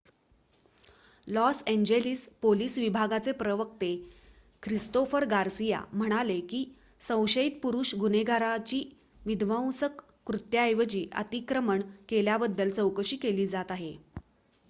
loss 1.27 1.61
Angeles 1.67 2.25
police 2.41 2.77
विभागाचे 2.79 3.31
प्रवक्ते 3.41 3.89
Christopher 4.63 5.25
Garcia 5.31 5.83
म्हणाले 5.93 6.39
की 6.49 6.63
संशयित 7.01 7.59
पुरुष 7.63 7.93
गुन्हेगाराची 7.97 8.83
विध्वंसक 9.25 10.01
कृत्याऐवजी 10.27 11.07
अतिक्रमण 11.17 11.81
केल्याबद्दल 12.09 12.69
चौकशी 12.71 13.17
केली 13.19 13.47
जात 13.47 13.71
आहे 13.71 13.95